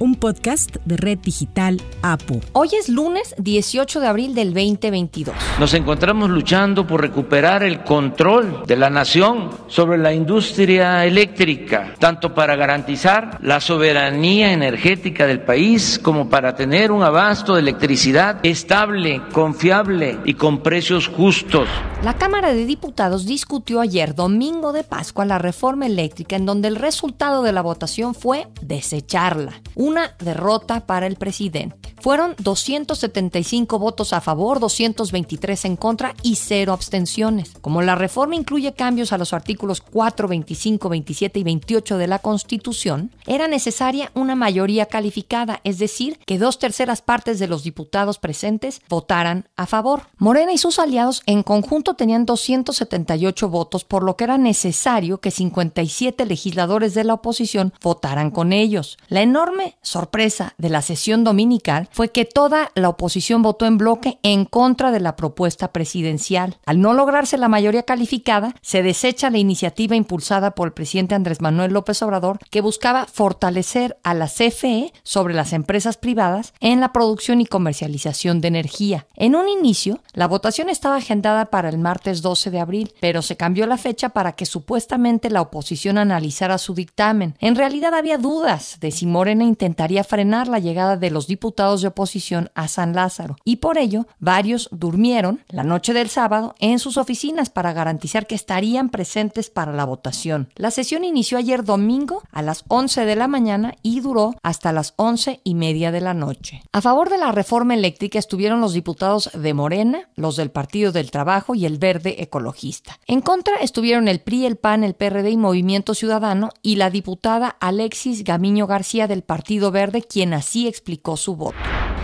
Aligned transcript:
un 0.00 0.14
podcast 0.14 0.76
de 0.86 0.96
Red 0.96 1.18
Digital 1.18 1.80
APO. 2.00 2.40
Hoy 2.54 2.70
es 2.72 2.88
lunes 2.88 3.34
18 3.36 4.00
de 4.00 4.06
abril 4.06 4.34
del 4.34 4.54
2022. 4.54 5.34
Nos 5.58 5.74
encontramos 5.74 6.30
luchando 6.30 6.86
por 6.86 7.02
recuperar 7.02 7.62
el 7.62 7.84
control 7.84 8.62
de 8.66 8.76
la 8.76 8.88
nación 8.88 9.50
sobre 9.68 9.98
la 9.98 10.14
industria 10.14 11.04
eléctrica, 11.04 11.94
tanto 11.98 12.34
para 12.34 12.56
garantizar 12.56 13.38
la 13.42 13.60
soberanía 13.60 14.54
energética 14.54 15.26
del 15.26 15.42
país 15.42 16.00
como 16.02 16.30
para 16.30 16.54
tener 16.54 16.92
un 16.92 17.02
abasto 17.02 17.54
de 17.54 17.60
electricidad 17.60 18.40
estable, 18.42 19.20
confiable 19.32 20.18
y 20.24 20.32
con 20.32 20.62
precios 20.62 21.08
justos. 21.08 21.68
La 22.02 22.14
Cámara 22.14 22.54
de 22.54 22.64
Diputados 22.64 23.26
discutió 23.26 23.80
ayer, 23.80 24.14
domingo 24.14 24.72
de 24.72 24.82
Pascua, 24.82 25.26
la 25.26 25.38
reforma 25.38 25.84
eléctrica 25.84 26.36
en 26.36 26.46
donde 26.46 26.68
el 26.68 26.76
resultado 26.76 27.42
de 27.42 27.52
la 27.52 27.60
votación 27.60 28.14
fue 28.14 28.48
desecharla 28.62 29.60
una 29.90 30.14
derrota 30.20 30.86
para 30.86 31.06
el 31.06 31.16
presidente. 31.16 31.94
Fueron 32.00 32.34
275 32.38 33.78
votos 33.78 34.14
a 34.14 34.22
favor, 34.22 34.58
223 34.58 35.66
en 35.66 35.76
contra 35.76 36.14
y 36.22 36.36
cero 36.36 36.72
abstenciones. 36.72 37.52
Como 37.60 37.82
la 37.82 37.94
reforma 37.94 38.36
incluye 38.36 38.72
cambios 38.72 39.12
a 39.12 39.18
los 39.18 39.34
artículos 39.34 39.82
4, 39.82 40.26
25, 40.26 40.88
27 40.88 41.40
y 41.40 41.42
28 41.42 41.98
de 41.98 42.06
la 42.06 42.20
Constitución, 42.20 43.10
era 43.26 43.48
necesaria 43.48 44.12
una 44.14 44.34
mayoría 44.34 44.86
calificada, 44.86 45.60
es 45.64 45.78
decir, 45.78 46.18
que 46.24 46.38
dos 46.38 46.58
terceras 46.58 47.02
partes 47.02 47.38
de 47.38 47.48
los 47.48 47.64
diputados 47.64 48.18
presentes 48.18 48.80
votaran 48.88 49.48
a 49.56 49.66
favor. 49.66 50.04
Morena 50.16 50.52
y 50.52 50.58
sus 50.58 50.78
aliados 50.78 51.22
en 51.26 51.42
conjunto 51.42 51.94
tenían 51.94 52.24
278 52.24 53.48
votos, 53.50 53.84
por 53.84 54.04
lo 54.04 54.16
que 54.16 54.24
era 54.24 54.38
necesario 54.38 55.20
que 55.20 55.30
57 55.30 56.24
legisladores 56.24 56.94
de 56.94 57.04
la 57.04 57.14
oposición 57.14 57.74
votaran 57.82 58.30
con 58.30 58.54
ellos. 58.54 58.96
La 59.08 59.20
enorme 59.20 59.76
sorpresa 59.82 60.54
de 60.58 60.68
la 60.68 60.82
sesión 60.82 61.24
dominical 61.24 61.88
fue 61.92 62.10
que 62.10 62.24
toda 62.24 62.70
la 62.74 62.88
oposición 62.88 63.42
votó 63.42 63.66
en 63.66 63.78
bloque 63.78 64.18
en 64.22 64.44
contra 64.44 64.90
de 64.90 65.00
la 65.00 65.16
propuesta 65.16 65.72
presidencial. 65.72 66.58
Al 66.66 66.80
no 66.80 66.92
lograrse 66.92 67.38
la 67.38 67.48
mayoría 67.48 67.82
calificada, 67.84 68.54
se 68.60 68.82
desecha 68.82 69.30
la 69.30 69.38
iniciativa 69.38 69.96
impulsada 69.96 70.52
por 70.52 70.68
el 70.68 70.72
presidente 70.72 71.14
Andrés 71.14 71.40
Manuel 71.40 71.72
López 71.72 72.02
Obrador 72.02 72.38
que 72.50 72.60
buscaba 72.60 73.06
fortalecer 73.06 73.98
a 74.02 74.14
la 74.14 74.26
CFE 74.26 74.92
sobre 75.02 75.34
las 75.34 75.52
empresas 75.52 75.96
privadas 75.96 76.52
en 76.60 76.80
la 76.80 76.92
producción 76.92 77.40
y 77.40 77.46
comercialización 77.46 78.40
de 78.40 78.48
energía. 78.48 79.06
En 79.16 79.34
un 79.34 79.48
inicio, 79.48 80.00
la 80.12 80.26
votación 80.26 80.68
estaba 80.68 80.96
agendada 80.96 81.46
para 81.46 81.68
el 81.68 81.78
martes 81.78 82.22
12 82.22 82.50
de 82.50 82.60
abril, 82.60 82.92
pero 83.00 83.22
se 83.22 83.36
cambió 83.36 83.66
la 83.66 83.78
fecha 83.78 84.10
para 84.10 84.32
que 84.32 84.46
supuestamente 84.46 85.30
la 85.30 85.40
oposición 85.40 85.98
analizara 85.98 86.58
su 86.58 86.74
dictamen. 86.74 87.34
En 87.40 87.56
realidad 87.56 87.94
había 87.94 88.18
dudas 88.18 88.78
de 88.80 88.90
si 88.90 89.06
Morena 89.06 89.44
intentaría 89.70 90.02
frenar 90.02 90.48
la 90.48 90.58
llegada 90.58 90.96
de 90.96 91.12
los 91.12 91.28
diputados 91.28 91.80
de 91.80 91.88
oposición 91.88 92.50
a 92.56 92.66
San 92.66 92.92
Lázaro 92.92 93.36
y 93.44 93.56
por 93.56 93.78
ello 93.78 94.08
varios 94.18 94.68
durmieron 94.72 95.44
la 95.48 95.62
noche 95.62 95.92
del 95.92 96.08
sábado 96.08 96.56
en 96.58 96.80
sus 96.80 96.96
oficinas 96.96 97.50
para 97.50 97.72
garantizar 97.72 98.26
que 98.26 98.34
estarían 98.34 98.88
presentes 98.88 99.48
para 99.48 99.72
la 99.72 99.84
votación. 99.84 100.48
La 100.56 100.72
sesión 100.72 101.04
inició 101.04 101.38
ayer 101.38 101.62
domingo 101.62 102.24
a 102.32 102.42
las 102.42 102.64
11 102.66 103.04
de 103.04 103.14
la 103.14 103.28
mañana 103.28 103.76
y 103.82 104.00
duró 104.00 104.34
hasta 104.42 104.72
las 104.72 104.92
11 104.96 105.40
y 105.44 105.54
media 105.54 105.92
de 105.92 106.00
la 106.00 106.14
noche. 106.14 106.62
A 106.72 106.80
favor 106.80 107.08
de 107.08 107.18
la 107.18 107.30
reforma 107.30 107.74
eléctrica 107.74 108.18
estuvieron 108.18 108.60
los 108.60 108.72
diputados 108.72 109.30
de 109.32 109.54
Morena, 109.54 110.08
los 110.16 110.34
del 110.34 110.50
Partido 110.50 110.90
del 110.90 111.12
Trabajo 111.12 111.54
y 111.54 111.64
el 111.64 111.78
Verde 111.78 112.22
Ecologista. 112.22 112.98
En 113.06 113.20
contra 113.20 113.54
estuvieron 113.58 114.08
el 114.08 114.20
PRI, 114.20 114.46
el 114.46 114.56
PAN, 114.56 114.82
el 114.82 114.94
PRD 114.94 115.30
y 115.30 115.36
Movimiento 115.36 115.94
Ciudadano 115.94 116.48
y 116.60 116.74
la 116.74 116.90
diputada 116.90 117.56
Alexis 117.60 118.24
Gamiño 118.24 118.66
García 118.66 119.06
del 119.06 119.22
Partido 119.22 119.49
Verde, 119.58 120.02
quien 120.02 120.32
así 120.32 120.68
explicó 120.68 121.16
su 121.16 121.34
voto. 121.36 121.56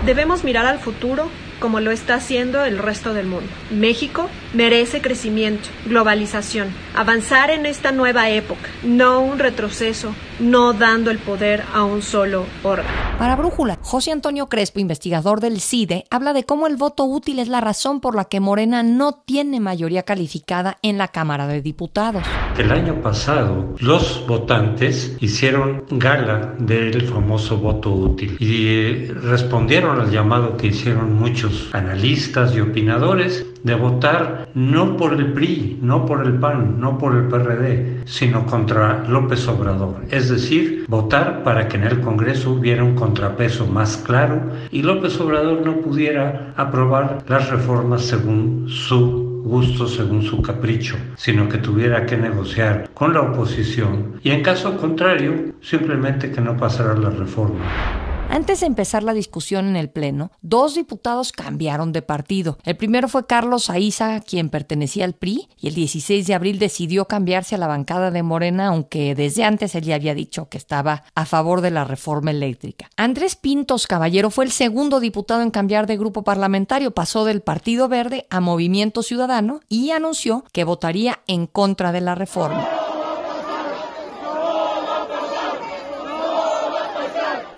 Debemos 0.04 0.44
mirar 0.44 0.66
al 0.66 0.78
futuro 0.78 1.28
como 1.60 1.80
lo 1.80 1.90
está 1.90 2.16
haciendo 2.16 2.64
el 2.64 2.78
resto 2.78 3.14
del 3.14 3.26
mundo. 3.26 3.50
México 3.70 4.28
merece 4.56 5.02
crecimiento, 5.02 5.68
globalización, 5.84 6.68
avanzar 6.94 7.50
en 7.50 7.66
esta 7.66 7.92
nueva 7.92 8.30
época, 8.30 8.70
no 8.82 9.20
un 9.20 9.38
retroceso, 9.38 10.14
no 10.40 10.72
dando 10.72 11.10
el 11.10 11.18
poder 11.18 11.62
a 11.74 11.84
un 11.84 12.00
solo 12.00 12.46
órgano. 12.62 12.88
Para 13.18 13.36
Brújula, 13.36 13.78
José 13.82 14.12
Antonio 14.12 14.48
Crespo, 14.48 14.80
investigador 14.80 15.40
del 15.40 15.60
CIDE, 15.60 16.04
habla 16.10 16.32
de 16.32 16.44
cómo 16.44 16.66
el 16.66 16.76
voto 16.76 17.04
útil 17.04 17.38
es 17.38 17.48
la 17.48 17.60
razón 17.60 18.00
por 18.00 18.14
la 18.16 18.24
que 18.24 18.40
Morena 18.40 18.82
no 18.82 19.12
tiene 19.12 19.60
mayoría 19.60 20.04
calificada 20.04 20.78
en 20.82 20.96
la 20.96 21.08
Cámara 21.08 21.46
de 21.46 21.60
Diputados. 21.60 22.22
El 22.56 22.72
año 22.72 23.02
pasado, 23.02 23.74
los 23.78 24.26
votantes 24.26 25.16
hicieron 25.20 25.84
gala 25.90 26.54
del 26.58 27.02
famoso 27.02 27.58
voto 27.58 27.90
útil 27.92 28.36
y 28.40 29.06
respondieron 29.08 30.00
al 30.00 30.10
llamado 30.10 30.56
que 30.56 30.68
hicieron 30.68 31.14
muchos 31.14 31.68
analistas 31.74 32.54
y 32.54 32.60
opinadores 32.60 33.44
de 33.66 33.74
votar 33.74 34.48
no 34.54 34.96
por 34.96 35.12
el 35.14 35.32
PRI, 35.32 35.80
no 35.82 36.06
por 36.06 36.24
el 36.24 36.34
PAN, 36.34 36.80
no 36.80 36.98
por 36.98 37.16
el 37.16 37.26
PRD, 37.26 38.02
sino 38.04 38.46
contra 38.46 39.04
López 39.08 39.46
Obrador. 39.48 40.04
Es 40.10 40.28
decir, 40.28 40.86
votar 40.88 41.42
para 41.42 41.66
que 41.66 41.76
en 41.76 41.82
el 41.82 42.00
Congreso 42.00 42.52
hubiera 42.52 42.84
un 42.84 42.94
contrapeso 42.94 43.66
más 43.66 43.96
claro 43.96 44.40
y 44.70 44.82
López 44.82 45.20
Obrador 45.20 45.66
no 45.66 45.78
pudiera 45.78 46.54
aprobar 46.56 47.24
las 47.28 47.50
reformas 47.50 48.02
según 48.02 48.66
su 48.68 49.26
gusto 49.46 49.86
según 49.86 50.22
su 50.22 50.42
capricho, 50.42 50.96
sino 51.16 51.48
que 51.48 51.58
tuviera 51.58 52.04
que 52.04 52.16
negociar 52.16 52.88
con 52.94 53.14
la 53.14 53.22
oposición 53.22 54.20
y 54.22 54.30
en 54.30 54.42
caso 54.42 54.76
contrario, 54.76 55.54
simplemente 55.60 56.32
que 56.32 56.40
no 56.40 56.56
pasara 56.56 56.94
la 56.94 57.10
reforma. 57.10 58.05
Antes 58.28 58.60
de 58.60 58.66
empezar 58.66 59.02
la 59.02 59.14
discusión 59.14 59.68
en 59.68 59.76
el 59.76 59.88
Pleno, 59.88 60.30
dos 60.42 60.74
diputados 60.74 61.32
cambiaron 61.32 61.92
de 61.92 62.02
partido. 62.02 62.58
El 62.64 62.76
primero 62.76 63.08
fue 63.08 63.26
Carlos 63.26 63.70
Aiza, 63.70 64.20
quien 64.20 64.50
pertenecía 64.50 65.04
al 65.04 65.14
PRI, 65.14 65.48
y 65.56 65.68
el 65.68 65.74
16 65.74 66.26
de 66.26 66.34
abril 66.34 66.58
decidió 66.58 67.06
cambiarse 67.06 67.54
a 67.54 67.58
la 67.58 67.66
bancada 67.66 68.10
de 68.10 68.22
Morena, 68.22 68.68
aunque 68.68 69.14
desde 69.14 69.44
antes 69.44 69.74
él 69.74 69.84
ya 69.84 69.94
había 69.94 70.14
dicho 70.14 70.48
que 70.48 70.58
estaba 70.58 71.04
a 71.14 71.24
favor 71.24 71.60
de 71.60 71.70
la 71.70 71.84
reforma 71.84 72.30
eléctrica. 72.30 72.90
Andrés 72.96 73.36
Pintos 73.36 73.86
Caballero 73.86 74.30
fue 74.30 74.44
el 74.44 74.52
segundo 74.52 75.00
diputado 75.00 75.42
en 75.42 75.50
cambiar 75.50 75.86
de 75.86 75.96
grupo 75.96 76.22
parlamentario, 76.22 76.90
pasó 76.90 77.24
del 77.24 77.42
Partido 77.42 77.88
Verde 77.88 78.26
a 78.28 78.40
Movimiento 78.40 79.02
Ciudadano 79.02 79.60
y 79.68 79.92
anunció 79.92 80.44
que 80.52 80.64
votaría 80.64 81.20
en 81.26 81.46
contra 81.46 81.92
de 81.92 82.00
la 82.00 82.14
reforma. 82.14 82.75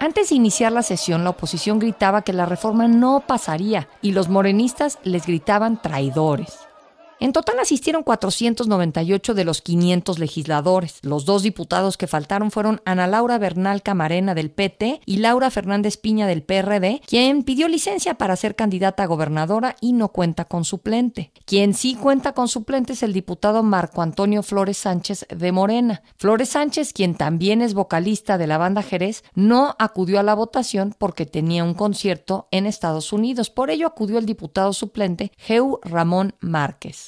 Antes 0.01 0.29
de 0.29 0.37
iniciar 0.37 0.71
la 0.71 0.85
sesión, 0.85 1.25
la 1.25 1.31
oposición 1.31 1.81
gritaba 1.81 2.23
que 2.23 2.33
la 2.33 2.47
reforma 2.47 2.87
no 2.87 3.25
pasaría 3.27 3.89
y 4.01 4.13
los 4.13 4.29
morenistas 4.29 4.99
les 5.03 5.27
gritaban 5.27 5.83
traidores. 5.83 6.68
En 7.21 7.33
total 7.33 7.59
asistieron 7.59 8.05
498 8.05 9.35
de 9.35 9.45
los 9.45 9.61
500 9.61 10.21
legisladores. 10.21 10.99
Los 11.03 11.25
dos 11.25 11.43
diputados 11.43 11.97
que 11.97 12.07
faltaron 12.07 12.53
fueron 12.53 12.81
Ana 12.85 13.09
Laura 13.09 13.39
Bernal 13.39 13.83
Camarena 13.83 14.37
del 14.37 14.53
PT 14.53 15.01
y 15.05 15.17
Laura 15.17 15.51
Fernández 15.51 15.97
Piña 15.97 16.29
del 16.29 16.45
PRD, 16.45 17.03
quien 17.07 17.43
pidió 17.43 17.67
licencia 17.67 18.15
para 18.15 18.37
ser 18.37 18.55
candidata 18.55 19.03
a 19.03 19.07
gobernadora 19.07 19.75
y 19.81 19.95
no 19.95 20.11
cuenta 20.11 20.45
con 20.45 20.65
suplente. 20.65 21.33
Quien 21.45 21.75
sí 21.75 21.97
cuenta 21.97 22.35
con 22.35 22.47
suplente 22.47 22.93
es 22.93 23.03
el 23.03 23.13
diputado 23.13 23.65
Marco 23.65 24.03
Antonio 24.03 24.45
Flores 24.45 24.79
Sánchez 24.79 25.27
de 25.29 25.51
Morena. 25.51 26.03
Flores 26.19 26.51
Sánchez, 26.51 26.93
quien 26.93 27.17
también 27.17 27.63
es 27.63 27.75
vocalista 27.75 28.39
de 28.39 28.47
la 28.47 28.59
banda 28.59 28.83
Jerez, 28.83 29.25
no 29.35 29.75
acudió 29.81 30.21
a 30.21 30.23
la 30.23 30.35
votación 30.35 30.95
porque 30.97 31.27
tenía 31.27 31.65
un 31.65 31.75
concierto 31.75 32.47
en 32.53 32.67
Estados 32.67 33.13
Unidos. 33.13 33.51
Por 33.51 33.71
ello 33.71 33.89
acudió 33.89 34.19
el 34.19 34.27
diputado 34.27 34.73
suplente 34.73 35.33
Geu 35.37 35.81
Ramón 35.83 36.35
Márquez. 36.41 37.08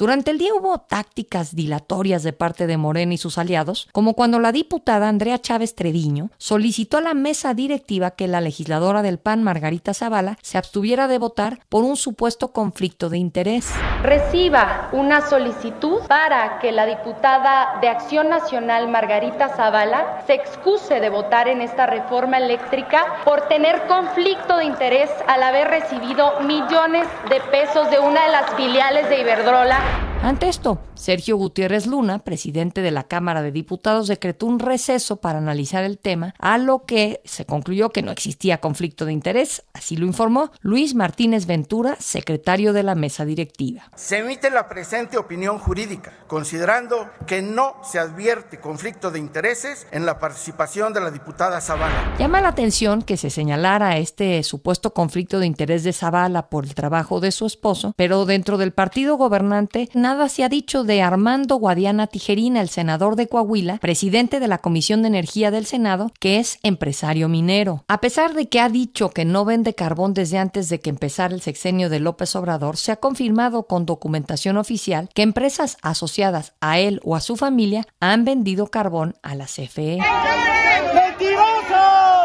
Durante 0.00 0.30
el 0.30 0.38
día 0.38 0.54
hubo 0.54 0.78
tácticas 0.78 1.54
dilatorias 1.54 2.22
de 2.22 2.32
parte 2.32 2.66
de 2.66 2.78
Morena 2.78 3.12
y 3.12 3.18
sus 3.18 3.36
aliados, 3.36 3.86
como 3.92 4.14
cuando 4.14 4.38
la 4.38 4.50
diputada 4.50 5.10
Andrea 5.10 5.38
Chávez 5.38 5.74
Trediño 5.74 6.30
solicitó 6.38 6.96
a 6.96 7.02
la 7.02 7.12
mesa 7.12 7.52
directiva 7.52 8.12
que 8.12 8.26
la 8.26 8.40
legisladora 8.40 9.02
del 9.02 9.18
PAN, 9.18 9.42
Margarita 9.42 9.92
Zavala, 9.92 10.38
se 10.40 10.56
abstuviera 10.56 11.06
de 11.06 11.18
votar 11.18 11.58
por 11.68 11.84
un 11.84 11.98
supuesto 11.98 12.50
conflicto 12.54 13.10
de 13.10 13.18
interés. 13.18 13.70
Reciba 14.02 14.88
una 14.92 15.20
solicitud 15.28 15.98
para 16.08 16.60
que 16.60 16.72
la 16.72 16.86
diputada 16.86 17.78
de 17.82 17.90
Acción 17.90 18.30
Nacional, 18.30 18.88
Margarita 18.88 19.50
Zavala, 19.50 20.22
se 20.26 20.32
excuse 20.32 20.98
de 20.98 21.10
votar 21.10 21.46
en 21.46 21.60
esta 21.60 21.84
reforma 21.84 22.38
eléctrica 22.38 23.04
por 23.26 23.48
tener 23.48 23.86
conflicto 23.86 24.56
de 24.56 24.64
interés 24.64 25.10
al 25.26 25.42
haber 25.42 25.68
recibido 25.68 26.40
millones 26.40 27.06
de 27.28 27.38
pesos 27.50 27.90
de 27.90 27.98
una 27.98 28.24
de 28.24 28.32
las 28.32 28.54
filiales 28.54 29.06
de 29.10 29.20
Iberdrola 29.20 29.89
you 29.90 30.09
Ante 30.22 30.50
esto, 30.50 30.78
Sergio 30.94 31.38
Gutiérrez 31.38 31.86
Luna, 31.86 32.18
presidente 32.18 32.82
de 32.82 32.90
la 32.90 33.04
Cámara 33.04 33.40
de 33.40 33.52
Diputados, 33.52 34.06
decretó 34.06 34.44
un 34.44 34.58
receso 34.58 35.16
para 35.16 35.38
analizar 35.38 35.82
el 35.82 35.96
tema, 35.96 36.34
a 36.38 36.58
lo 36.58 36.84
que 36.84 37.22
se 37.24 37.46
concluyó 37.46 37.88
que 37.88 38.02
no 38.02 38.12
existía 38.12 38.60
conflicto 38.60 39.06
de 39.06 39.14
interés, 39.14 39.64
así 39.72 39.96
lo 39.96 40.04
informó 40.04 40.50
Luis 40.60 40.94
Martínez 40.94 41.46
Ventura, 41.46 41.96
secretario 41.98 42.74
de 42.74 42.82
la 42.82 42.94
mesa 42.94 43.24
directiva. 43.24 43.84
Se 43.96 44.18
emite 44.18 44.50
la 44.50 44.68
presente 44.68 45.16
opinión 45.16 45.58
jurídica, 45.58 46.12
considerando 46.26 47.08
que 47.26 47.40
no 47.40 47.76
se 47.82 47.98
advierte 47.98 48.60
conflicto 48.60 49.10
de 49.10 49.20
intereses 49.20 49.86
en 49.90 50.04
la 50.04 50.18
participación 50.18 50.92
de 50.92 51.00
la 51.00 51.10
diputada 51.10 51.62
Zavala. 51.62 52.16
Llama 52.18 52.42
la 52.42 52.48
atención 52.48 53.00
que 53.00 53.16
se 53.16 53.30
señalara 53.30 53.96
este 53.96 54.42
supuesto 54.42 54.92
conflicto 54.92 55.40
de 55.40 55.46
interés 55.46 55.82
de 55.82 55.94
Zavala 55.94 56.50
por 56.50 56.64
el 56.64 56.74
trabajo 56.74 57.20
de 57.20 57.32
su 57.32 57.46
esposo, 57.46 57.94
pero 57.96 58.26
dentro 58.26 58.58
del 58.58 58.74
partido 58.74 59.16
gobernante 59.16 59.88
nada 59.94 60.09
se 60.28 60.44
ha 60.44 60.48
dicho 60.48 60.84
de 60.84 61.02
Armando 61.02 61.56
Guadiana 61.56 62.06
Tijerina, 62.06 62.60
el 62.60 62.68
senador 62.68 63.16
de 63.16 63.28
Coahuila, 63.28 63.78
presidente 63.78 64.40
de 64.40 64.48
la 64.48 64.58
Comisión 64.58 65.02
de 65.02 65.08
Energía 65.08 65.50
del 65.50 65.66
Senado, 65.66 66.10
que 66.18 66.38
es 66.38 66.58
empresario 66.62 67.28
minero. 67.28 67.84
A 67.88 68.00
pesar 68.00 68.34
de 68.34 68.48
que 68.48 68.60
ha 68.60 68.68
dicho 68.68 69.10
que 69.10 69.24
no 69.24 69.44
vende 69.44 69.74
carbón 69.74 70.12
desde 70.12 70.38
antes 70.38 70.68
de 70.68 70.80
que 70.80 70.90
empezara 70.90 71.34
el 71.34 71.40
sexenio 71.40 71.88
de 71.88 72.00
López 72.00 72.34
Obrador, 72.34 72.76
se 72.76 72.92
ha 72.92 72.96
confirmado 72.96 73.64
con 73.64 73.86
documentación 73.86 74.56
oficial 74.56 75.08
que 75.14 75.22
empresas 75.22 75.76
asociadas 75.82 76.54
a 76.60 76.78
él 76.78 77.00
o 77.04 77.16
a 77.16 77.20
su 77.20 77.36
familia 77.36 77.86
han 78.00 78.24
vendido 78.24 78.66
carbón 78.66 79.14
a 79.22 79.34
la 79.34 79.46
CFE. 79.46 79.98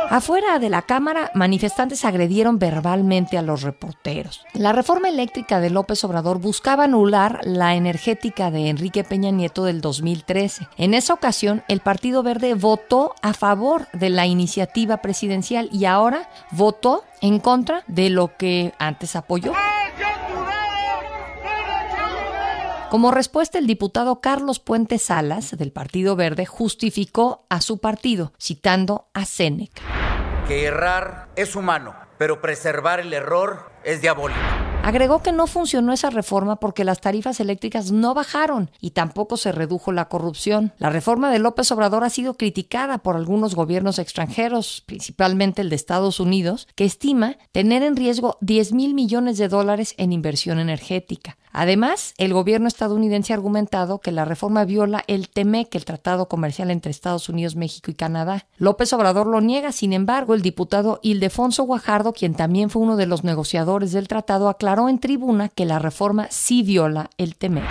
Afuera 0.09 0.59
de 0.59 0.69
la 0.69 0.83
Cámara, 0.83 1.31
manifestantes 1.33 2.05
agredieron 2.05 2.59
verbalmente 2.59 3.37
a 3.37 3.41
los 3.41 3.63
reporteros. 3.63 4.41
La 4.53 4.71
reforma 4.71 5.09
eléctrica 5.09 5.59
de 5.59 5.69
López 5.69 6.03
Obrador 6.03 6.39
buscaba 6.39 6.85
anular 6.85 7.41
la 7.43 7.75
energética 7.75 8.51
de 8.51 8.69
Enrique 8.69 9.03
Peña 9.03 9.31
Nieto 9.31 9.65
del 9.65 9.81
2013. 9.81 10.67
En 10.77 10.93
esa 10.93 11.13
ocasión, 11.13 11.63
el 11.67 11.79
Partido 11.79 12.23
Verde 12.23 12.53
votó 12.53 13.13
a 13.21 13.33
favor 13.33 13.87
de 13.93 14.09
la 14.09 14.25
iniciativa 14.25 14.97
presidencial 14.97 15.69
y 15.71 15.85
ahora 15.85 16.29
votó 16.51 17.03
en 17.21 17.39
contra 17.39 17.83
de 17.87 18.09
lo 18.09 18.37
que 18.37 18.73
antes 18.79 19.15
apoyó. 19.15 19.53
Como 22.89 23.11
respuesta, 23.11 23.57
el 23.57 23.67
diputado 23.67 24.21
Carlos 24.21 24.59
Puente 24.59 24.99
Salas, 24.99 25.57
del 25.57 25.71
Partido 25.71 26.15
Verde, 26.15 26.45
justificó 26.45 27.45
a 27.49 27.59
su 27.59 27.79
partido, 27.79 28.31
citando 28.39 29.07
a 29.13 29.25
Seneca. 29.25 29.81
Que 30.47 30.65
errar 30.65 31.27
es 31.35 31.55
humano, 31.55 31.95
pero 32.19 32.39
preservar 32.39 32.99
el 32.99 33.11
error 33.13 33.71
es 33.83 34.01
diabólico. 34.01 34.39
Agregó 34.83 35.23
que 35.23 35.31
no 35.31 35.47
funcionó 35.47 35.91
esa 35.91 36.11
reforma 36.11 36.57
porque 36.57 36.83
las 36.83 37.01
tarifas 37.01 37.39
eléctricas 37.39 37.91
no 37.91 38.13
bajaron 38.13 38.69
y 38.79 38.91
tampoco 38.91 39.37
se 39.37 39.51
redujo 39.51 39.91
la 39.91 40.07
corrupción. 40.07 40.71
La 40.77 40.91
reforma 40.91 41.31
de 41.31 41.39
López 41.39 41.71
Obrador 41.71 42.03
ha 42.03 42.11
sido 42.11 42.35
criticada 42.35 42.99
por 42.99 43.15
algunos 43.15 43.55
gobiernos 43.55 43.97
extranjeros, 43.97 44.83
principalmente 44.85 45.63
el 45.63 45.71
de 45.71 45.77
Estados 45.77 46.19
Unidos, 46.19 46.67
que 46.75 46.85
estima 46.85 47.37
tener 47.51 47.81
en 47.81 47.95
riesgo 47.95 48.37
10 48.41 48.73
mil 48.73 48.93
millones 48.93 49.39
de 49.39 49.47
dólares 49.47 49.95
en 49.97 50.13
inversión 50.13 50.59
energética. 50.59 51.37
Además, 51.57 52.13
el 52.17 52.33
gobierno 52.33 52.67
estadounidense 52.67 53.31
ha 53.31 53.37
argumentado 53.37 53.99
que 53.99 54.11
la 54.11 54.25
reforma 54.25 54.65
viola 54.65 55.05
el 55.07 55.29
TEMEC, 55.29 55.73
el 55.75 55.85
Tratado 55.85 56.27
Comercial 56.27 56.69
entre 56.69 56.91
Estados 56.91 57.29
Unidos, 57.29 57.55
México 57.55 57.89
y 57.89 57.93
Canadá. 57.93 58.45
López 58.57 58.91
Obrador 58.91 59.25
lo 59.27 59.39
niega, 59.39 59.71
sin 59.71 59.93
embargo, 59.93 60.33
el 60.33 60.41
diputado 60.41 60.99
Ildefonso 61.01 61.63
Guajardo, 61.63 62.11
quien 62.11 62.35
también 62.35 62.69
fue 62.69 62.81
uno 62.81 62.97
de 62.97 63.05
los 63.05 63.23
negociadores 63.23 63.93
del 63.93 64.09
tratado, 64.09 64.49
aclaró 64.49 64.89
en 64.89 64.99
tribuna 64.99 65.47
que 65.47 65.63
la 65.63 65.79
reforma 65.79 66.27
sí 66.29 66.61
viola 66.61 67.09
el 67.17 67.37
TEMEC. 67.37 67.63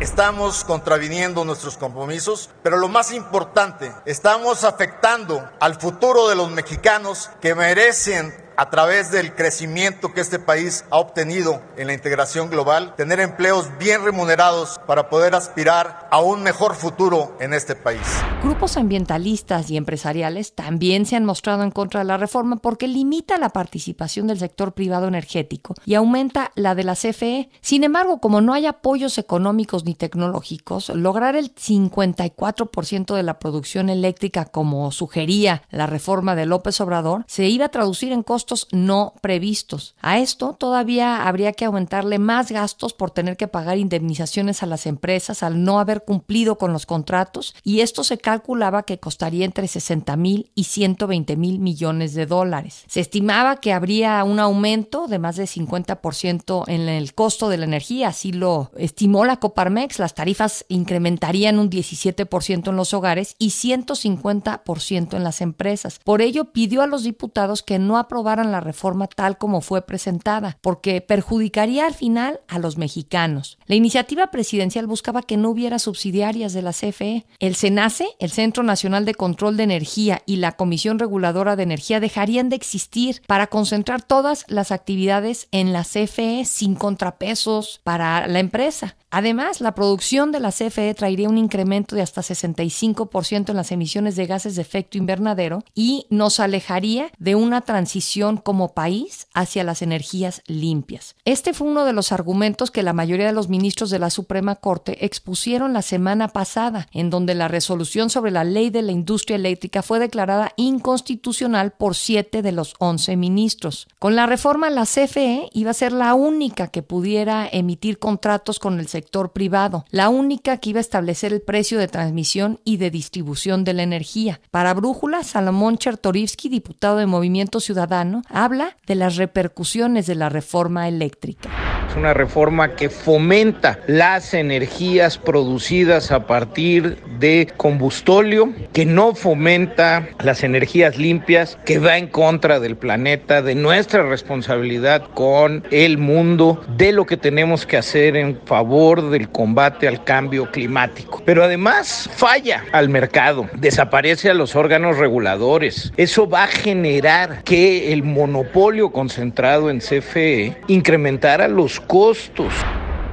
Estamos 0.00 0.62
contraviniendo 0.62 1.44
nuestros 1.44 1.76
compromisos, 1.76 2.50
pero 2.62 2.76
lo 2.76 2.88
más 2.88 3.12
importante, 3.12 3.92
estamos 4.06 4.62
afectando 4.62 5.42
al 5.58 5.74
futuro 5.80 6.28
de 6.28 6.36
los 6.36 6.52
mexicanos 6.52 7.30
que 7.40 7.56
merecen 7.56 8.43
a 8.56 8.70
través 8.70 9.10
del 9.10 9.34
crecimiento 9.34 10.12
que 10.12 10.20
este 10.20 10.38
país 10.38 10.84
ha 10.90 10.98
obtenido 10.98 11.60
en 11.76 11.88
la 11.88 11.94
integración 11.94 12.50
global, 12.50 12.94
tener 12.96 13.20
empleos 13.20 13.70
bien 13.78 14.04
remunerados 14.04 14.78
para 14.86 15.08
poder 15.08 15.34
aspirar 15.34 16.08
a 16.10 16.20
un 16.20 16.42
mejor 16.42 16.74
futuro 16.74 17.36
en 17.40 17.52
este 17.52 17.74
país. 17.74 18.00
Grupos 18.42 18.76
ambientalistas 18.76 19.70
y 19.70 19.76
empresariales 19.76 20.54
también 20.54 21.06
se 21.06 21.16
han 21.16 21.24
mostrado 21.24 21.62
en 21.62 21.70
contra 21.70 22.00
de 22.00 22.06
la 22.06 22.16
reforma 22.16 22.56
porque 22.56 22.86
limita 22.86 23.38
la 23.38 23.48
participación 23.48 24.26
del 24.26 24.38
sector 24.38 24.72
privado 24.72 25.08
energético 25.08 25.74
y 25.84 25.94
aumenta 25.94 26.52
la 26.54 26.74
de 26.74 26.84
la 26.84 26.94
CFE. 26.94 27.48
Sin 27.60 27.84
embargo, 27.84 28.20
como 28.20 28.40
no 28.40 28.52
hay 28.52 28.66
apoyos 28.66 29.18
económicos 29.18 29.84
ni 29.84 29.94
tecnológicos, 29.94 30.90
lograr 30.90 31.36
el 31.36 31.54
54% 31.54 33.14
de 33.14 33.22
la 33.22 33.38
producción 33.38 33.88
eléctrica 33.88 34.44
como 34.44 34.90
sugería 34.92 35.62
la 35.70 35.86
reforma 35.86 36.36
de 36.36 36.46
López 36.46 36.80
Obrador 36.80 37.24
se 37.26 37.46
iba 37.46 37.66
a 37.66 37.70
traducir 37.70 38.12
en 38.12 38.22
costos 38.22 38.43
no 38.70 39.14
previstos. 39.20 39.94
A 40.00 40.18
esto 40.18 40.54
todavía 40.58 41.26
habría 41.26 41.52
que 41.52 41.64
aumentarle 41.64 42.18
más 42.18 42.50
gastos 42.50 42.92
por 42.92 43.10
tener 43.10 43.36
que 43.36 43.48
pagar 43.48 43.78
indemnizaciones 43.78 44.62
a 44.62 44.66
las 44.66 44.86
empresas 44.86 45.42
al 45.42 45.64
no 45.64 45.80
haber 45.80 46.04
cumplido 46.04 46.58
con 46.58 46.72
los 46.72 46.86
contratos 46.86 47.54
y 47.62 47.80
esto 47.80 48.04
se 48.04 48.18
calculaba 48.18 48.82
que 48.82 48.98
costaría 48.98 49.44
entre 49.44 49.68
60 49.68 50.16
mil 50.16 50.50
y 50.54 50.64
120 50.64 51.36
mil 51.36 51.58
millones 51.58 52.14
de 52.14 52.26
dólares. 52.26 52.84
Se 52.86 53.00
estimaba 53.00 53.56
que 53.56 53.72
habría 53.72 54.22
un 54.24 54.40
aumento 54.40 55.06
de 55.06 55.18
más 55.18 55.36
de 55.36 55.44
50% 55.44 56.64
en 56.68 56.88
el 56.88 57.14
costo 57.14 57.48
de 57.48 57.58
la 57.58 57.64
energía, 57.64 58.08
así 58.08 58.32
lo 58.32 58.70
estimó 58.76 59.24
la 59.24 59.38
Coparmex. 59.38 59.98
Las 59.98 60.14
tarifas 60.14 60.64
incrementarían 60.68 61.58
un 61.58 61.70
17% 61.70 62.68
en 62.68 62.76
los 62.76 62.94
hogares 62.94 63.36
y 63.38 63.50
150% 63.50 65.16
en 65.16 65.24
las 65.24 65.40
empresas. 65.40 66.00
Por 66.04 66.20
ello 66.20 66.46
pidió 66.46 66.82
a 66.82 66.86
los 66.86 67.02
diputados 67.02 67.62
que 67.62 67.78
no 67.78 67.98
aprobaran 67.98 68.33
la 68.42 68.60
reforma 68.60 69.06
tal 69.06 69.38
como 69.38 69.60
fue 69.60 69.82
presentada, 69.82 70.58
porque 70.60 71.00
perjudicaría 71.00 71.86
al 71.86 71.94
final 71.94 72.40
a 72.48 72.58
los 72.58 72.78
mexicanos. 72.78 73.58
La 73.66 73.76
iniciativa 73.76 74.30
presidencial 74.30 74.86
buscaba 74.86 75.22
que 75.22 75.36
no 75.36 75.50
hubiera 75.50 75.78
subsidiarias 75.78 76.52
de 76.52 76.62
la 76.62 76.72
CFE. 76.72 77.26
El 77.38 77.54
SENACE, 77.54 78.08
el 78.18 78.30
Centro 78.30 78.62
Nacional 78.62 79.04
de 79.04 79.14
Control 79.14 79.56
de 79.56 79.62
Energía 79.62 80.22
y 80.26 80.36
la 80.36 80.52
Comisión 80.52 80.98
Reguladora 80.98 81.56
de 81.56 81.62
Energía 81.62 82.00
dejarían 82.00 82.48
de 82.48 82.56
existir 82.56 83.22
para 83.26 83.46
concentrar 83.46 84.02
todas 84.02 84.44
las 84.48 84.72
actividades 84.72 85.48
en 85.52 85.72
la 85.72 85.84
CFE 85.84 86.44
sin 86.44 86.74
contrapesos 86.74 87.80
para 87.84 88.26
la 88.26 88.40
empresa. 88.40 88.96
Además, 89.16 89.60
la 89.60 89.76
producción 89.76 90.32
de 90.32 90.40
la 90.40 90.50
CFE 90.50 90.92
traería 90.94 91.28
un 91.28 91.38
incremento 91.38 91.94
de 91.94 92.02
hasta 92.02 92.20
65% 92.20 93.50
en 93.50 93.56
las 93.56 93.70
emisiones 93.70 94.16
de 94.16 94.26
gases 94.26 94.56
de 94.56 94.62
efecto 94.62 94.98
invernadero 94.98 95.62
y 95.72 96.06
nos 96.10 96.40
alejaría 96.40 97.12
de 97.18 97.36
una 97.36 97.60
transición 97.60 98.23
como 98.42 98.74
país 98.74 99.28
hacia 99.34 99.64
las 99.64 99.82
energías 99.82 100.42
limpias. 100.46 101.14
Este 101.24 101.52
fue 101.52 101.68
uno 101.68 101.84
de 101.84 101.92
los 101.92 102.10
argumentos 102.12 102.70
que 102.70 102.82
la 102.82 102.92
mayoría 102.92 103.26
de 103.26 103.32
los 103.32 103.48
ministros 103.48 103.90
de 103.90 103.98
la 103.98 104.10
Suprema 104.10 104.56
Corte 104.56 105.04
expusieron 105.04 105.72
la 105.72 105.82
semana 105.82 106.28
pasada, 106.28 106.88
en 106.92 107.10
donde 107.10 107.34
la 107.34 107.48
resolución 107.48 108.10
sobre 108.10 108.30
la 108.30 108.44
ley 108.44 108.70
de 108.70 108.82
la 108.82 108.92
industria 108.92 109.36
eléctrica 109.36 109.82
fue 109.82 109.98
declarada 109.98 110.52
inconstitucional 110.56 111.72
por 111.72 111.94
siete 111.94 112.42
de 112.42 112.52
los 112.52 112.74
once 112.78 113.16
ministros. 113.16 113.88
Con 113.98 114.16
la 114.16 114.26
reforma, 114.26 114.70
la 114.70 114.86
CFE 114.86 115.50
iba 115.52 115.70
a 115.70 115.74
ser 115.74 115.92
la 115.92 116.14
única 116.14 116.68
que 116.68 116.82
pudiera 116.82 117.48
emitir 117.50 117.98
contratos 117.98 118.58
con 118.58 118.80
el 118.80 118.88
sector 118.88 119.32
privado, 119.32 119.84
la 119.90 120.08
única 120.08 120.58
que 120.58 120.70
iba 120.70 120.78
a 120.78 120.80
establecer 120.80 121.32
el 121.32 121.42
precio 121.42 121.78
de 121.78 121.88
transmisión 121.88 122.60
y 122.64 122.78
de 122.78 122.90
distribución 122.90 123.64
de 123.64 123.74
la 123.74 123.82
energía. 123.82 124.40
Para 124.50 124.74
Brújula, 124.74 125.22
Salomón 125.24 125.78
Chertorivsky, 125.78 126.48
diputado 126.48 126.98
de 126.98 127.06
Movimiento 127.06 127.60
Ciudadano, 127.60 128.13
habla 128.28 128.76
de 128.86 128.94
las 128.94 129.16
repercusiones 129.16 130.06
de 130.06 130.14
la 130.14 130.28
reforma 130.28 130.88
eléctrica 130.88 131.73
una 131.96 132.14
reforma 132.14 132.74
que 132.76 132.88
fomenta 132.90 133.78
las 133.86 134.34
energías 134.34 135.18
producidas 135.18 136.10
a 136.10 136.26
partir 136.26 136.98
de 137.18 137.48
combustóleo, 137.56 138.52
que 138.72 138.84
no 138.84 139.14
fomenta 139.14 140.08
las 140.22 140.42
energías 140.42 140.98
limpias, 140.98 141.58
que 141.64 141.78
va 141.78 141.98
en 141.98 142.08
contra 142.08 142.60
del 142.60 142.76
planeta, 142.76 143.42
de 143.42 143.54
nuestra 143.54 144.02
responsabilidad 144.02 145.08
con 145.14 145.64
el 145.70 145.98
mundo, 145.98 146.64
de 146.76 146.92
lo 146.92 147.06
que 147.06 147.16
tenemos 147.16 147.66
que 147.66 147.76
hacer 147.76 148.16
en 148.16 148.38
favor 148.44 149.10
del 149.10 149.28
combate 149.28 149.88
al 149.88 150.04
cambio 150.04 150.50
climático. 150.50 151.22
Pero 151.24 151.44
además 151.44 152.08
falla 152.14 152.64
al 152.72 152.88
mercado, 152.88 153.48
desaparece 153.54 154.30
a 154.30 154.34
los 154.34 154.56
órganos 154.56 154.98
reguladores. 154.98 155.92
Eso 155.96 156.28
va 156.28 156.44
a 156.44 156.48
generar 156.48 157.42
que 157.44 157.92
el 157.92 158.02
monopolio 158.02 158.90
concentrado 158.90 159.70
en 159.70 159.78
CFE 159.78 160.56
incrementara 160.68 161.48
los 161.48 161.80
costos. 161.86 162.52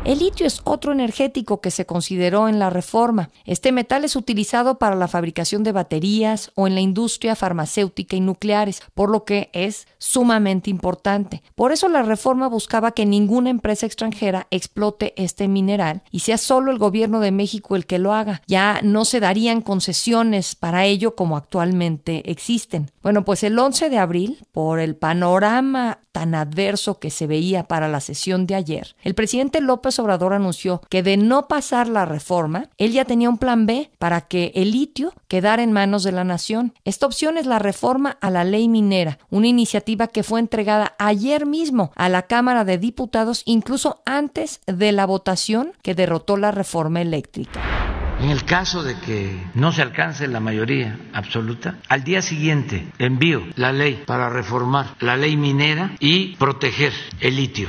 El 0.04 0.18
litio 0.18 0.48
es 0.48 0.62
otro 0.63 0.92
energético 0.92 1.62
que 1.62 1.70
se 1.70 1.86
consideró 1.86 2.50
en 2.50 2.58
la 2.58 2.72
reforma. 2.72 3.30
Este 3.46 3.72
metal 3.72 4.04
es 4.04 4.16
utilizado 4.16 4.80
para 4.80 4.96
la 4.96 5.08
fabricación 5.08 5.63
de 5.63 5.72
baterías 5.72 6.51
o 6.56 6.66
en 6.66 6.74
la 6.74 6.82
industria 6.82 7.36
farmacéutica 7.36 8.16
y 8.16 8.20
nucleares, 8.20 8.82
por 8.96 9.12
lo 9.12 9.25
que 9.25 9.51
es 9.54 9.88
sumamente 10.00 10.72
importante. 10.72 11.44
Por 11.54 11.72
eso 11.72 11.88
la 11.88 12.01
reforma 12.01 12.48
buscaba 12.48 12.94
que 12.94 13.06
ninguna 13.06 13.51
empresa 13.51 13.86
extranjera 13.86 14.48
explote 14.50 15.13
este 15.18 15.48
mineral 15.48 16.01
y 16.10 16.22
sea 16.22 16.40
solo 16.40 16.72
el 16.72 16.80
gobierno 16.80 17.20
de 17.20 17.32
México 17.32 17.75
el 17.75 17.86
que 17.86 18.00
lo 18.00 18.12
haga. 18.12 18.42
Ya 18.48 18.80
no 18.82 19.06
se 19.06 19.20
darían 19.20 19.62
concesiones 19.62 20.56
para 20.56 20.86
ello 20.86 21.16
como 21.16 21.38
actualmente 21.38 22.32
existen. 22.32 22.90
Bueno, 23.03 23.25
pues 23.25 23.43
el 23.43 23.58
11 23.58 23.89
de 23.89 23.98
abril, 23.98 24.46
por 24.51 24.79
el 24.79 24.96
panorama 24.96 26.00
tan 26.12 26.36
adverso 26.36 27.00
que 27.00 27.10
se 27.10 27.25
veía 27.25 27.63
para 27.63 27.88
la 27.88 28.00
sesión 28.00 28.46
de 28.46 28.53
ayer, 28.53 28.96
el 29.01 29.15
presidente 29.15 29.60
López 29.60 29.98
Obrador 29.98 30.34
anunció 30.34 30.81
que 30.89 31.01
de 31.01 31.17
no 31.17 31.48
pasar 31.48 31.88
la 31.88 32.05
reforma, 32.05 32.70
él 32.77 32.91
ya 32.91 33.05
tenía 33.05 33.29
un 33.29 33.39
plan 33.39 33.65
B 33.65 33.89
para 33.98 34.22
que 34.22 34.51
el 34.53 34.72
litio 34.72 35.13
quedara 35.27 35.63
en 35.63 35.72
manos 35.72 36.03
de 36.03 36.12
la 36.12 36.24
nación. 36.24 36.74
Esta 36.86 37.08
opción 37.08 37.38
es 37.38 37.48
la 37.48 37.58
reforma 37.58 38.17
a 38.22 38.29
la 38.29 38.43
ley 38.43 38.67
minera, 38.67 39.17
una 39.31 39.48
iniciativa 39.48 40.08
que 40.08 40.24
fue 40.24 40.39
entregada 40.39 40.93
ayer 41.00 41.48
mismo 41.48 41.91
a 41.96 42.08
la 42.08 42.24
Cámara 42.24 42.65
de 42.65 42.77
Diputados, 42.77 43.41
incluso 43.46 44.01
antes 44.05 44.62
de 44.67 44.91
la 44.91 45.08
votación 45.08 45.74
que 45.81 45.96
derrotó 45.96 46.38
la 46.38 46.51
reforma 46.51 47.01
eléctrica. 47.01 47.81
En 48.22 48.30
el 48.30 48.46
caso 48.46 48.84
de 48.84 49.00
que 49.00 49.44
no 49.56 49.72
se 49.72 49.82
alcance 49.82 50.28
la 50.28 50.40
mayoría 50.40 50.96
absoluta, 51.12 51.78
al 51.90 52.04
día 52.04 52.22
siguiente 52.22 52.86
envío 53.00 53.42
la 53.56 53.72
ley 53.72 54.04
para 54.06 54.30
reformar 54.30 54.96
la 55.00 55.18
ley 55.18 55.36
minera 55.36 55.96
y 56.00 56.36
proteger 56.36 56.94
el 57.20 57.36
litio. 57.36 57.68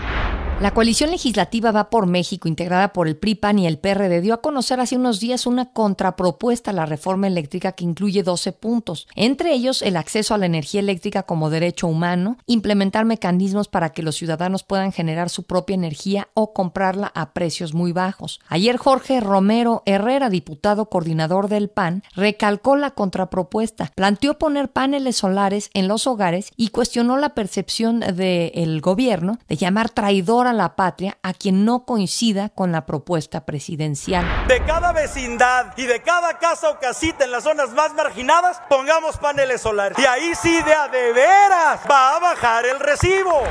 La 0.63 0.75
coalición 0.75 1.11
legislativa 1.11 1.73
Va 1.73 1.91
por 1.91 2.07
México, 2.07 2.47
integrada 2.47 2.93
por 2.93 3.09
el 3.09 3.17
PRI, 3.17 3.35
PAN 3.35 3.59
y 3.59 3.67
el 3.67 3.81
PRD, 3.81 4.21
dio 4.21 4.33
a 4.33 4.41
conocer 4.41 4.79
hace 4.79 4.95
unos 4.95 5.19
días 5.19 5.45
una 5.45 5.73
contrapropuesta 5.73 6.71
a 6.71 6.75
la 6.75 6.87
reforma 6.87 7.27
eléctrica 7.27 7.73
que 7.73 7.83
incluye 7.83 8.23
12 8.23 8.53
puntos, 8.53 9.09
entre 9.17 9.55
ellos 9.55 9.83
el 9.83 9.97
acceso 9.97 10.35
a 10.35 10.39
la 10.39 10.47
energía 10.47 10.79
eléctrica 10.79 11.25
como 11.25 11.51
derecho 11.51 11.89
humano, 11.89 12.37
implementar 12.47 13.05
mecanismos 13.05 13.67
para 13.67 13.89
que 13.89 14.05
los 14.05 14.15
ciudadanos 14.15 14.63
puedan 14.63 14.93
generar 14.93 15.31
su 15.31 15.43
propia 15.43 15.75
energía 15.75 16.29
o 16.35 16.53
comprarla 16.53 17.11
a 17.13 17.33
precios 17.33 17.75
muy 17.75 17.91
bajos. 17.91 18.39
Ayer 18.47 18.77
Jorge 18.77 19.19
Romero 19.19 19.83
Herrera, 19.85 20.31
diputado 20.31 20.89
coordinador 20.89 21.49
del 21.49 21.71
PAN, 21.71 22.05
recalcó 22.15 22.77
la 22.77 22.93
contrapropuesta, 22.93 23.91
planteó 23.97 24.39
poner 24.39 24.71
paneles 24.71 25.17
solares 25.17 25.71
en 25.75 25.89
los 25.89 26.07
hogares 26.07 26.53
y 26.57 26.69
cuestionó 26.69 27.17
la 27.17 27.31
percepción 27.31 27.99
del 27.99 28.81
gobierno 28.81 29.41
de 29.49 29.57
llamar 29.57 29.91
traidor 29.91 30.52
a 30.53 30.55
la 30.55 30.77
patria 30.77 31.19
a 31.23 31.35
quien 31.35 31.65
no 31.65 31.85
coincida 31.85 32.51
con 32.51 32.73
la 32.73 32.87
propuesta 32.87 33.45
presidencial. 33.45 34.25
De 34.47 34.63
cada 34.65 34.93
vecindad 34.93 35.73
y 35.77 35.87
de 35.87 36.03
cada 36.03 36.39
casa 36.39 36.71
o 36.71 36.79
casita 36.79 37.25
en 37.25 37.33
las 37.33 37.45
zonas 37.45 37.71
más 37.73 37.95
marginadas, 37.95 38.61
pongamos 38.69 39.17
paneles 39.17 39.61
solares. 39.63 39.99
Y 39.99 40.07
ahí 40.07 40.33
sí 40.41 40.63
de 40.63 40.73
a 40.75 40.89
de 40.89 41.13
veras 41.13 41.81
va 41.91 42.17
a 42.17 42.19
bajar 42.21 42.67
el 42.67 42.79
recibo. 42.79 43.43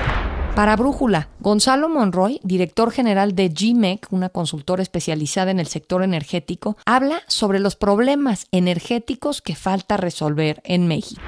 Para 0.56 0.76
Brújula, 0.76 1.30
Gonzalo 1.40 1.88
Monroy, 1.88 2.40
director 2.44 2.92
general 2.92 3.36
de 3.36 3.50
GMEC, 3.50 4.08
una 4.12 4.30
consultora 4.30 4.84
especializada 4.84 5.50
en 5.50 5.60
el 5.60 5.68
sector 5.68 6.04
energético, 6.04 6.78
habla 6.86 7.22
sobre 7.28 7.60
los 7.60 7.78
problemas 7.78 8.48
energéticos 8.52 9.42
que 9.42 9.56
falta 9.56 9.96
resolver 9.96 10.62
en 10.66 10.88
México. 10.88 11.22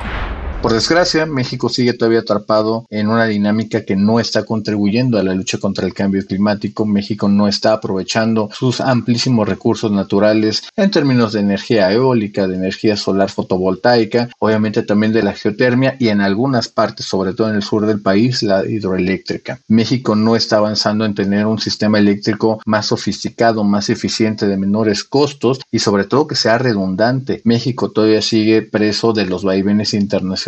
Por 0.63 0.71
desgracia, 0.71 1.25
México 1.25 1.67
sigue 1.67 1.91
todavía 1.91 2.21
atrapado 2.21 2.85
en 2.89 3.09
una 3.09 3.25
dinámica 3.25 3.83
que 3.83 3.97
no 3.97 4.21
está 4.21 4.45
contribuyendo 4.45 5.19
a 5.19 5.23
la 5.23 5.35
lucha 5.35 5.57
contra 5.57 5.85
el 5.85 5.93
cambio 5.93 6.25
climático. 6.25 6.85
México 6.85 7.27
no 7.27 7.49
está 7.49 7.73
aprovechando 7.73 8.49
sus 8.53 8.79
amplísimos 8.79 9.45
recursos 9.49 9.91
naturales 9.91 10.63
en 10.77 10.89
términos 10.89 11.33
de 11.33 11.41
energía 11.41 11.91
eólica, 11.91 12.47
de 12.47 12.55
energía 12.55 12.95
solar 12.95 13.29
fotovoltaica, 13.29 14.29
obviamente 14.39 14.83
también 14.83 15.11
de 15.11 15.23
la 15.23 15.33
geotermia 15.33 15.97
y 15.99 16.07
en 16.07 16.21
algunas 16.21 16.69
partes, 16.69 17.07
sobre 17.07 17.33
todo 17.33 17.49
en 17.49 17.55
el 17.55 17.63
sur 17.63 17.85
del 17.85 18.01
país, 18.01 18.41
la 18.41 18.65
hidroeléctrica. 18.65 19.59
México 19.67 20.15
no 20.15 20.37
está 20.37 20.59
avanzando 20.59 21.03
en 21.03 21.13
tener 21.13 21.45
un 21.45 21.59
sistema 21.59 21.99
eléctrico 21.99 22.61
más 22.65 22.85
sofisticado, 22.85 23.65
más 23.65 23.89
eficiente, 23.89 24.47
de 24.47 24.55
menores 24.55 25.03
costos 25.03 25.59
y 25.69 25.79
sobre 25.79 26.05
todo 26.05 26.25
que 26.25 26.35
sea 26.35 26.57
redundante. 26.57 27.41
México 27.43 27.91
todavía 27.91 28.21
sigue 28.21 28.61
preso 28.61 29.11
de 29.11 29.25
los 29.25 29.43
vaivenes 29.43 29.93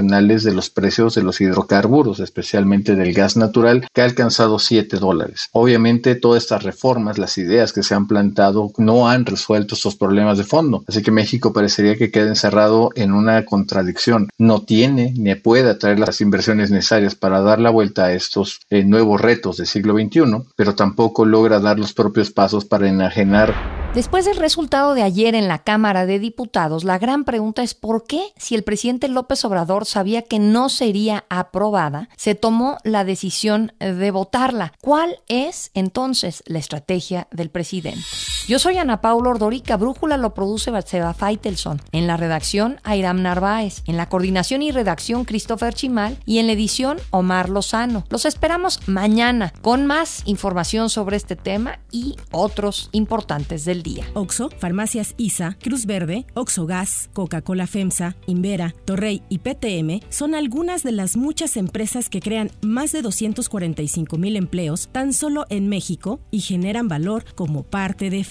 internacionales 0.06 0.44
de 0.44 0.54
los 0.54 0.70
precios 0.70 1.16
de 1.16 1.24
los 1.24 1.42
hidrocarburos, 1.42 2.20
especialmente 2.20 2.96
del 2.96 3.14
gas 3.14 3.38
natural, 3.38 3.88
que 3.94 4.02
ha 4.02 4.06
alcanzado 4.06 4.60
7 4.60 4.98
dólares. 4.98 5.50
Obviamente 5.52 6.16
todas 6.16 6.44
estas 6.44 6.64
reformas, 6.64 7.18
las 7.18 7.38
ideas 7.38 7.74
que 7.74 7.84
se 7.84 7.96
han 7.96 8.08
plantado, 8.08 8.72
no 8.78 9.10
han 9.10 9.26
resuelto 9.26 9.76
estos 9.76 9.96
problemas 9.96 10.38
de 10.38 10.44
fondo. 10.44 10.84
Así 10.88 11.02
que 11.02 11.12
México 11.12 11.54
parecería 11.54 11.96
que 11.96 12.12
queda 12.12 12.28
encerrado 12.28 12.92
en 12.96 13.14
una 13.14 13.46
contradicción. 13.46 14.30
No 14.38 14.62
tiene 14.62 15.14
ni 15.18 15.36
puede 15.36 15.70
atraer 15.70 16.00
las 16.00 16.22
inversiones 16.22 16.72
necesarias 16.72 17.16
para 17.16 17.42
dar 17.42 17.60
la 17.60 17.70
vuelta 17.70 18.06
a 18.06 18.14
estos 18.14 18.62
eh, 18.70 18.84
nuevos 18.84 19.20
retos 19.20 19.58
del 19.58 19.68
siglo 19.68 19.96
XXI, 19.96 20.46
pero 20.56 20.76
tampoco 20.76 21.26
logra 21.26 21.60
dar 21.60 21.80
los 21.80 21.94
propios 21.94 22.32
pasos 22.32 22.66
para 22.66 22.88
enajenar 22.88 23.85
Después 23.96 24.26
del 24.26 24.36
resultado 24.36 24.94
de 24.94 25.04
ayer 25.04 25.36
en 25.36 25.48
la 25.48 25.60
Cámara 25.60 26.06
de 26.06 26.20
Diputados, 26.20 26.84
la 26.84 26.98
gran 26.98 27.24
pregunta 27.24 27.64
es 27.64 27.74
por 27.74 28.04
qué, 28.06 28.34
si 28.36 28.54
el 28.54 28.66
presidente 28.66 29.08
López 29.08 29.46
Obrador 29.46 29.86
sabía 29.86 30.22
que 30.22 30.38
no 30.38 30.68
sería 30.68 31.24
aprobada, 31.30 32.10
se 32.18 32.36
tomó 32.36 32.78
la 32.84 33.06
decisión 33.06 33.72
de 33.80 34.12
votarla. 34.12 34.74
¿Cuál 34.82 35.20
es 35.30 35.72
entonces 35.76 36.44
la 36.46 36.60
estrategia 36.60 37.30
del 37.32 37.50
presidente? 37.50 38.04
Yo 38.48 38.60
soy 38.60 38.78
Ana 38.78 39.02
Paula 39.02 39.32
Ordorica, 39.32 39.76
Brújula 39.76 40.18
lo 40.18 40.36
produce 40.36 40.70
Batseba 40.70 41.16
Feitelson, 41.16 41.82
en 41.92 42.06
la 42.06 42.16
redacción 42.16 42.80
Airam 42.84 43.24
Narváez, 43.24 43.82
en 43.88 43.98
la 43.98 44.08
coordinación 44.08 44.62
y 44.62 44.70
redacción 44.70 45.26
Christopher 45.26 45.74
Chimal. 45.74 46.20
Y 46.28 46.38
en 46.38 46.46
la 46.46 46.54
edición 46.54 47.00
Omar 47.10 47.50
Lozano. 47.50 48.04
Los 48.10 48.26
esperamos 48.26 48.88
mañana 48.88 49.52
con 49.64 49.88
más 49.88 50.22
información 50.26 50.92
sobre 50.92 51.18
este 51.18 51.36
tema 51.36 51.80
y 51.92 52.18
otros 52.30 52.90
importantes 52.92 53.66
del 53.66 53.82
día. 53.82 54.06
Oxo, 54.14 54.52
Farmacias 54.60 55.16
ISA, 55.18 55.58
Cruz 55.60 55.88
Verde, 55.88 56.28
Oxo 56.36 56.68
Gas, 56.68 57.10
Coca-Cola 57.14 57.66
FEMSA, 57.66 58.16
Invera, 58.28 58.76
Torrey 58.86 59.24
y 59.28 59.40
PTM 59.40 60.06
son 60.10 60.36
algunas 60.36 60.84
de 60.84 60.92
las 60.92 61.18
muchas 61.18 61.58
empresas 61.58 62.10
que 62.10 62.20
crean 62.20 62.52
más 62.62 62.92
de 62.92 63.02
245 63.02 64.18
mil 64.18 64.36
empleos 64.36 64.88
tan 64.92 65.14
solo 65.14 65.48
en 65.50 65.68
México 65.68 66.20
y 66.30 66.42
generan 66.42 66.88
valor 66.88 67.26
como 67.34 67.64
parte 67.64 68.12
de 68.12 68.24